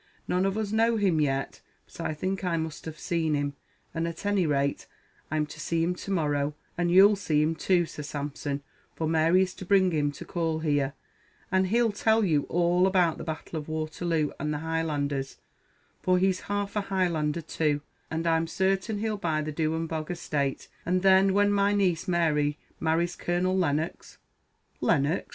[0.27, 3.53] None of us know him yet, but I think I must have seen him;
[3.93, 4.87] and at any rate
[5.29, 8.63] I'm to see him to morrow, and you'll see him too, Sir Sampson,
[8.95, 10.95] for Mary is to bring him to call here,
[11.51, 15.37] and he'll tell you all about the battle of Waterloo, and the Highlanders;
[16.01, 21.03] for he's half a Highlander too, and I'm certain he'll buy the Dhuanbog estate, and
[21.03, 24.17] then, when my niece Mary marries Colonel Lennox"
[24.81, 25.29] "Lennox!"